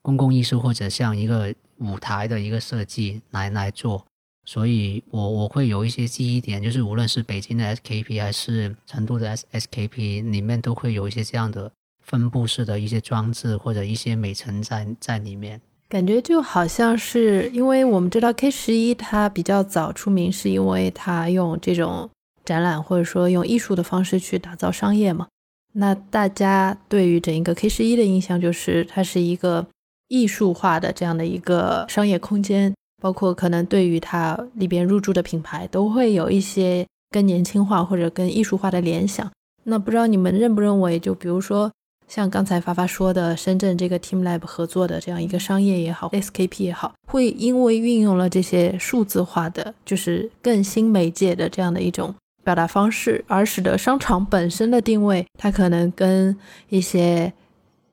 [0.00, 1.54] 公共艺术或者像一个。
[1.78, 4.04] 舞台的一个设计来来做，
[4.44, 11.70] 所以我我会有一些记忆点，就是无论是北京的 SKP 还是成都的 SSKP 里面，都会有一些这样的
[12.04, 15.60] 分布式的一些装置或者一些美陈在在里面。
[15.88, 22.08] 感觉就好像是，因为我们知道 K 十一它比较早出名，是因为它用这种
[22.44, 25.28] 展览或者说用艺术的方式去打造商业嘛。
[25.74, 29.66] 那大家对于整一个 K 十一的印象就是它是一个。
[30.08, 39.30] 艺术化的这样的一个商业空间，包括可能对于它里边入驻的品牌，都会有一些更年轻化或者更艺术化的联想。
[39.64, 41.72] 那不知道你们认不认为，就比如说
[42.06, 56.36] 像刚才发发说的，深圳这个 TeamLab 合作的这样一个商业也好，SKP 也好，会因为运用了这些数字化的，就是更新媒介的这样的一种表达方式，而使得商场本身的定位，它可能跟
[56.68, 57.32] 一些。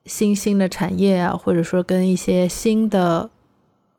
[0.06, 3.30] 新兴的产业啊，或者说跟一些新的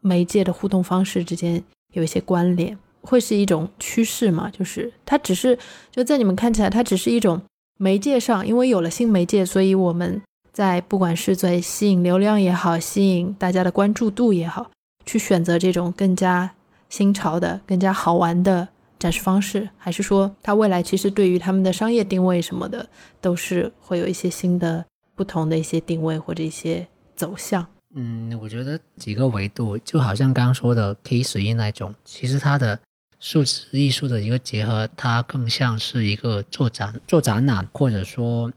[0.02, 4.50] 媒介的互动方式之间有一些关联，会是一种趋势嘛？
[4.52, 5.58] 就是它只是
[5.92, 7.42] 就在你们看起来，它只是一种
[7.78, 10.22] 媒介上，因为有了新媒介，所以我们
[10.54, 14.70] 在不管是在吸引流量也好，吸引大家的关注度也好，
[15.06, 16.52] 去选择这种更加
[16.88, 18.68] 新潮的、更加好玩的
[19.00, 22.88] 展示方式，还是说它未来其实对于他们的商业定位什么的，
[23.20, 24.86] 都是会有一些新的。
[25.16, 26.86] 不同的一些定位或者一些
[27.16, 32.78] 走向，嗯，我觉得几个维度，就好像刚刚说的 K 十一那种，其实它的
[33.20, 38.52] 数字艺术的一个结合，它更像是一个做展、做展览，或者说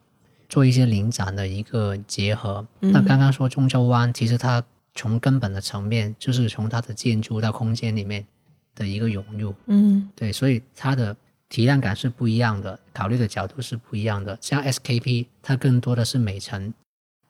[0.48, 2.66] 做一些临展的一个结合。
[2.80, 4.62] 那刚刚说中洲湾，其实它
[4.94, 8.26] 从根本的层面，就是从它的建筑到空间里面
[8.74, 11.16] 的一个融入，嗯，对，所以它的。
[11.49, 14.36] 体量感是不一样的，考虑的角度是不一样的。
[14.40, 16.72] 像 SKP，它更多的是美陈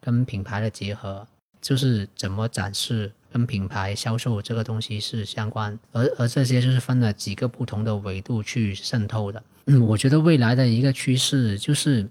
[0.00, 1.26] 跟品牌的结合，
[1.60, 9.42] 就是怎么展示跟品牌销售这个东西是相关，而而这些就是分了几个不同的维度去渗透的。
[9.66, 12.08] 嗯，我觉得未来的一个趋势就是，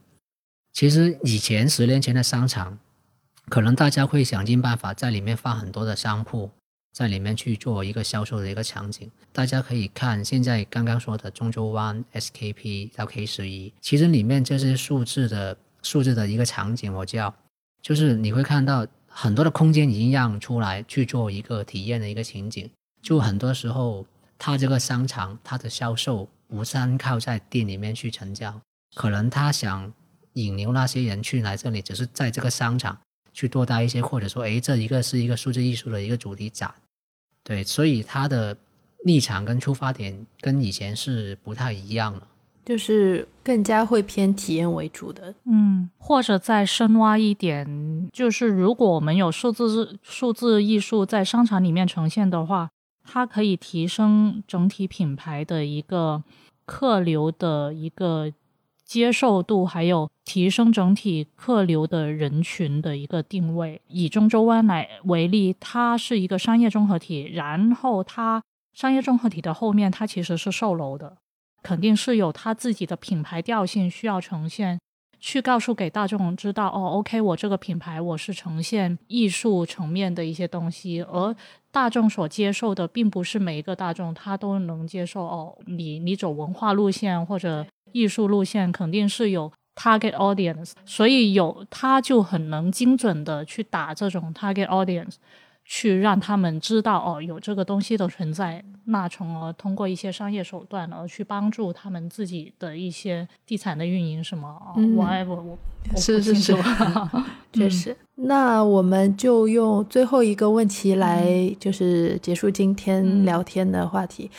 [0.74, 2.78] 其实以前十年前的商场，
[3.50, 6.52] 可能大家会想尽办法在里面放很多的商铺。
[6.98, 17.32] 在里面去做一个销售的一个场景，大家可以看现在刚刚说的中州湾 SKP 到 K 十一，其实里面这些数字的数字的一个场景，我叫
[17.84, 22.68] 就是你会看到很多的空间已经让出来去做一个体验的一个情景。
[23.04, 24.04] 就很多时候，
[24.40, 28.60] 它这个商场它的销售不是靠在店里面去成交，
[28.96, 29.94] 可能他想
[30.34, 32.98] 引流那些人去来这里，只是在这个商场
[33.32, 36.74] 去多待一些，或者说，诶，这一个是一个数字艺术的一个主题展。
[37.48, 38.58] 对，所以他的
[39.06, 42.28] 立场跟出发点跟以前是不太一样了，
[42.66, 45.34] 就是更加会偏体验为主的。
[45.46, 52.70] 嗯，或者再深挖一点，就是如果我们有数字数字艺术在商场里面呈现的话，
[53.06, 56.22] 它可以提升整体品牌的一个
[56.66, 58.34] 客流的一个。
[58.88, 63.82] 接受度还有提升整体客流的人群的一个定位。
[63.90, 68.42] 以中州湾来为例，它是一个商业综合体，然后它
[68.74, 71.18] 商业综合体的后面，它其实是售楼的，
[71.62, 74.80] 肯定是有它自己的品牌调性需要呈现，
[75.20, 81.36] 去告诉给大众知道哦，OK，我这个品牌我是呈现艺术层面的一些东西，而
[81.74, 87.68] 大众所接受的并不是每一个大众他都能接受哦，你你走文化路线或者。
[87.92, 95.16] 艺术路线肯定是有 target audience，所以有他就很能精准的去打这种 target audience，
[95.66, 105.58] 去让他们知道哦有这个东西的存在，那从而通过一些商业手段而去帮助他们自己的一些地产的运营什么，我我
[105.94, 106.56] 我是是是，
[107.54, 107.96] 确实。
[108.16, 111.30] 那我们就用最后一个问题来
[111.60, 114.30] 就是结束今天聊天的话题，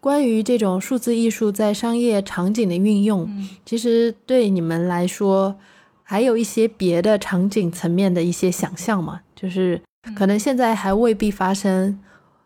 [0.00, 3.28] 关于这种数字艺术在商业场景的运用，
[3.64, 5.56] 其实对你们来说
[6.02, 9.20] 还有一些别的场景层面的一些想象嘛？
[9.34, 9.80] 就是。
[10.16, 11.98] 可能现在还未必发生，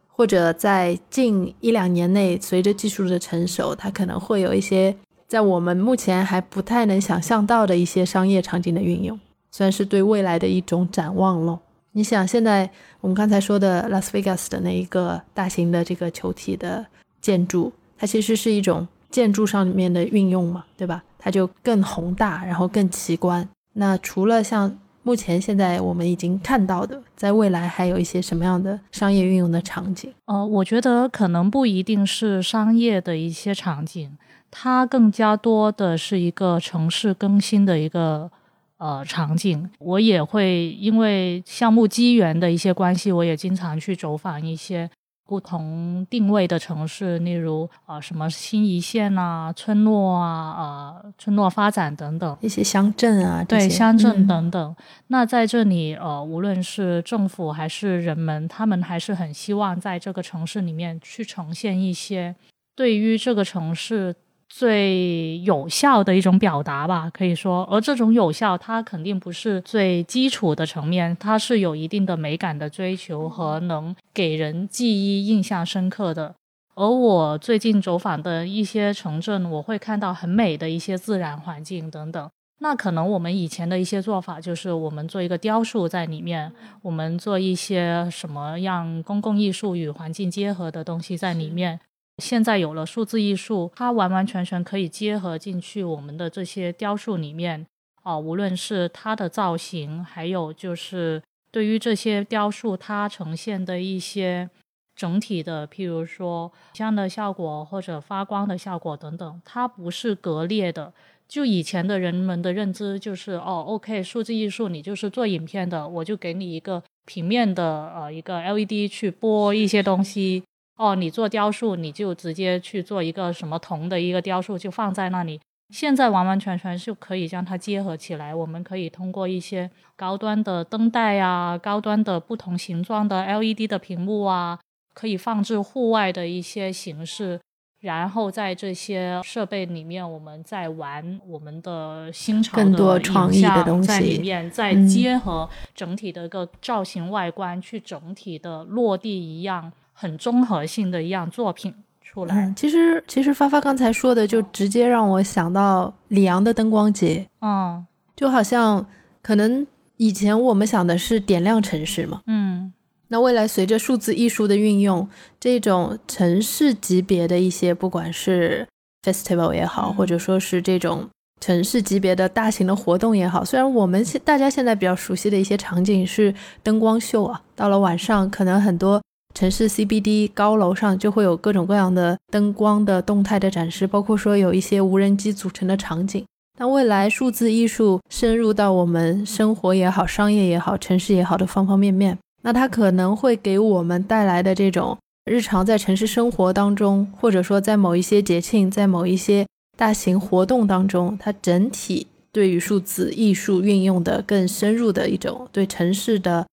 [0.08, 4.96] 或者在近一两年内，随着技术的成熟，它可能会有一些
[5.28, 9.20] 在我们目前还不太能想象到的一些商业场景的运用，
[9.52, 11.60] 算是对未来的一种展望咯。
[11.92, 12.68] 你想，现在
[13.00, 16.84] 我们刚才说的拉斯维加斯的那一个大型的这个球体的
[17.22, 21.02] 建筑，它其实是一种建筑上面的运用嘛，对吧？
[21.18, 23.48] 它就更宏大，然后更奇观。
[23.74, 30.12] 那除了像目前现在我们已经看到的，在未来还有一些什么样的商业运用的场景？
[30.26, 34.16] 呃，我觉得可能不一定是商业的一些场景，
[34.50, 38.30] 它更加多的是一个城市更新的一个
[38.78, 39.70] 呃场景。
[39.78, 44.90] 我也会因为项目机缘的一些关系，我也经常去走访一些。
[45.26, 50.54] 不同定位的城市，例如啊什么新一线啊、村落啊、
[51.02, 54.76] 呃村落发展等等一些乡镇啊，对乡镇等等。
[55.06, 62.34] 那在这里，呃，无论是政府还是人们，他们还是很希望在这个城市里面去呈现一些
[62.74, 64.14] 对于这个城市。
[64.54, 76.34] 最有效的一种表达吧，可以说，而这种有效，它肯定不是最基础的层面，它是有一定的美感的追求和能给人记忆印象深刻的。
[76.74, 82.30] 而我最近走访的一些城镇，我会看到很美的一些自然环境等等。
[82.58, 91.80] 那可能我们以前的一些做法，就是我们做一个雕塑在里面，我们做一些什么样公共艺术与环境结合的东西在里面。
[92.18, 97.66] 现在有了数字艺术，它完完全全可以结合进去我们的这些雕塑里面
[98.02, 104.50] 啊，无论是它的造型，还有就是对于这些雕塑它呈现的一些
[104.94, 110.92] 整体的，譬如说像的效果或者发光的效果等等，它不是割裂的。
[111.26, 120.42] 就以前的人们的认知就是哦，OK，数字艺术你就是做影片的，我就给你一个平面的呃一个 LED 去播一些东西。
[120.82, 125.40] 哦，你做雕塑，你就直接去做一个什么铜的一个雕塑，就放在那里。
[125.72, 128.34] 现在完完全全是可以将它结合起来。
[128.34, 134.58] 我们可以通过一些高端的灯带啊，高端的不同形状的 LED 的屏幕啊，
[134.92, 137.38] 可以放置户外的一些形式。
[137.80, 149.72] 然后在这些设备里面，我们再玩我们的新潮的影像在里面，再结合整体的一个造型外观，去整体的落地一样。
[149.92, 152.52] 很综合性的一样作品出来。
[152.56, 157.26] 其实，其实发发刚才说的，就直接让我想到里昂的灯光节。
[157.40, 157.86] 嗯，
[158.16, 158.86] 就好像
[159.22, 159.66] 可能
[159.96, 162.20] 以前我们想的是点亮城市嘛。
[162.26, 162.72] 嗯，
[163.08, 168.66] 那未来随着数字艺术的运用，这种城市级别的一些，不管是
[169.02, 171.08] festival 也好，或者说是这种
[171.40, 179.00] 城市级别的大型的活动也好，虽然我们现大家现在比较熟悉的一些场景是灯光秀啊，到了晚上可能很多。
[179.34, 186.24] 城市 CBD 高楼上就会有各种各样的灯光的动态的展示，包括说有一些无人机组成的场景。
[186.58, 199.46] 那未来数字艺术深入到我们生活也好、商业也好、城市也好的方方面面，那它可能会给我们带来的这种日常在城市生活当中，或者说在某一些节庆、在某一些
[199.78, 206.46] 大型活动当中，它整体对于数字艺术运用的更深入的一种对城市的。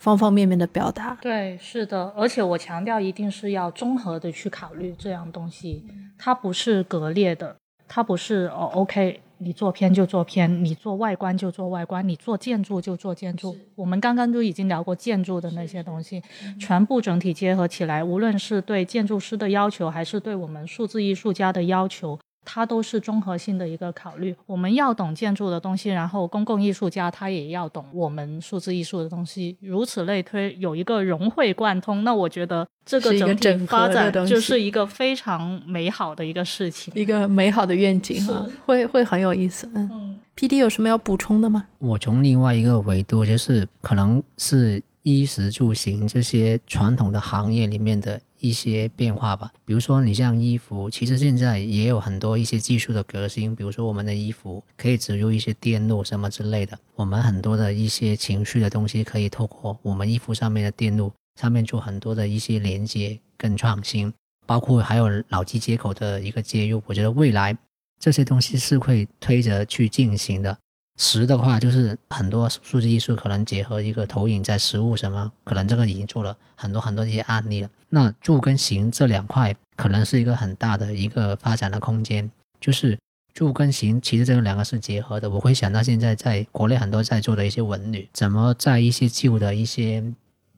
[0.00, 5.84] 方方面面的表达，对，是的，而且我强调一定是要综合的去考虑这样东西，
[6.18, 7.56] 它不是割裂的，
[7.88, 13.56] 它不是哦，OK，你做片就做片，你做外观就做外观，你做建筑就做建筑。
[13.74, 16.22] 我们刚刚都已经聊过建筑的那些东西，
[16.60, 22.18] 全部整体结合起来，无论是对建筑师的要求，还是对我们数字艺术家的要求。
[22.46, 24.34] 它都是综合性的一个考虑。
[24.46, 32.04] 我们要懂建筑的东西，然后公共艺术家他也要懂我们数字艺术的东西，如此类推，有一个融会贯通。
[32.04, 39.68] 那我觉得这个整体发展就是一个非常美好的一个事情，一个美好的愿景啊，会会很有意思。
[39.74, 41.66] 嗯，P D 有什么要补充的吗？
[41.78, 48.20] 我从另外一个维度，就是可能是衣食住行这些传统的行业里面的。
[48.46, 64.12] 一些变化吧，比如说你像衣服，其实现在也有很多一些技术的革新，比如说我们的衣服可以植入一些电路什么之类的，我们很多的一些情绪的东西可以透过我们衣服上面的电路上面做很多的一些连接跟创新，
[64.46, 66.82] 包括还有脑机接口的一个接入。
[66.86, 67.56] 我觉得未来
[67.98, 70.56] 这些东西是会推着去进行的。
[70.96, 77.68] 实的话，就是很多数字艺术可能结合一个投影在实物什么，可能这个已经做了很多很多一些案例了。
[77.90, 82.30] 那住跟行这两块可能是一个很大的一个发展的空间。
[82.58, 82.98] 就是
[83.34, 85.28] 住跟行，其实这两个是结合的。
[85.28, 90.02] 我会想到现在在国内很多在做的一些文旅，怎么在一些旧的一些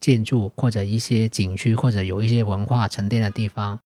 [0.01, 3.81] 建筑或者一些景区或者有一些文化沉淀的地方，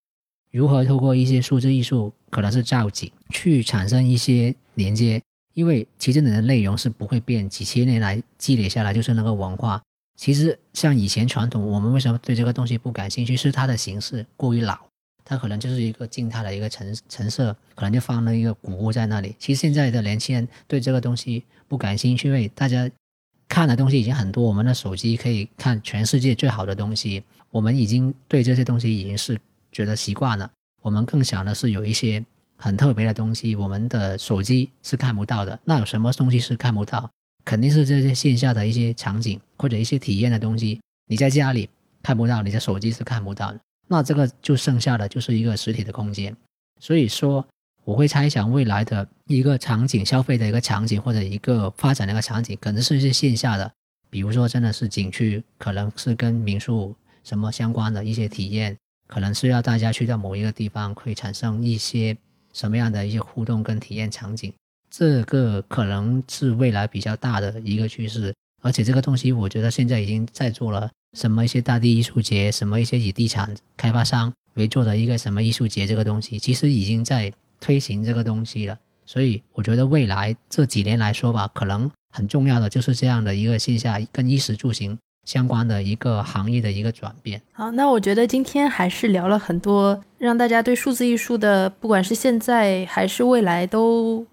[0.51, 5.23] 如何透过一些数字艺术，可能是造景，去产生一些连接。
[5.55, 9.81] 因为其实你的内容是不会变，几千年来积累下来就是那个文化。
[10.17, 13.37] 其实像以前传统，我们为什么对这个东西不感兴趣？
[13.37, 14.79] 是它的形式过于老，
[15.25, 19.35] 它可能就是一个静态的一个陈陈设，可能就放了一个古物在那里。
[19.39, 22.89] 其实现在的年轻人对这个东西不感兴趣，因为大家
[23.49, 29.39] 看的东西已经很多，我们的手机可以看全世界最好的东西，我们已经对这些东西已经是
[29.73, 30.51] 觉得习惯了。
[30.83, 32.25] 我们更想的是有一些。
[32.63, 35.59] 很特别的东西，我们的手机是看不到的。
[35.65, 37.11] 那有什么东西是看不到？
[37.45, 40.81] 肯定是这些线下的一些场景或者一些体验的东西。
[41.09, 41.69] 你在家里
[42.05, 43.59] 看不到，你的手机是看不到的。
[43.89, 46.37] 那这个就剩下的就是一个实体的空间。
[46.79, 47.45] 所以说，
[47.83, 53.69] 我会猜想未来的一个场景、消费的一个场景或者一个发展的一个场景，可能是一些线下的，
[54.09, 56.95] 比如说真的是景区，可能是跟民宿
[57.25, 58.77] 什么相关的一些体验，
[59.09, 62.17] 可能是要大家去到某一个地方会产生一些。
[62.53, 64.53] 什么样的一些互动跟体验场景，
[64.91, 70.91] 这个可能是未来比较大的一个趋势，而且这个东西我觉得现在已经在做了。
[71.15, 77.31] 什么一些大地艺术节，什么一些以地产开发商为做的一个什么艺术节，这个东西其实已经在
[77.61, 78.79] 推行这个东西了。
[79.05, 84.97] 所以我觉得未来这几年来说吧，可能很重要的就是这样的一个线下跟衣食住行。
[85.25, 87.41] 相关的一个行业的一个转变。
[87.53, 94.27] 好，那我觉得今天还是聊了很多，让大家对数字艺术的，不管是现在还是未来，都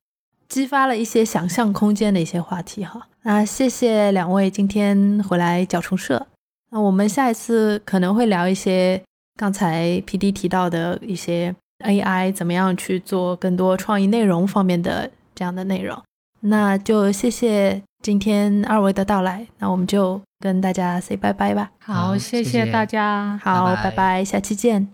[0.47, 3.07] 激发了一些想象空间的一些话题哈。
[3.21, 6.25] 那谢谢两位今天回来角虫社。
[6.71, 9.01] 那我们下一次可能会聊一些
[9.37, 16.01] 刚才 P D 提到的一些 A I 怎么样去做更多创意内容方面的这样的内容。
[16.41, 19.45] 那就谢谢今天二位的到来。
[19.59, 20.19] 那我们就。
[20.39, 21.71] 跟大家 say 拜拜吧。
[21.79, 23.39] 好，谢谢大家。
[23.43, 24.89] 好，拜拜，下期见。